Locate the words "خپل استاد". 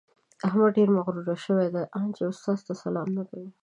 2.23-2.59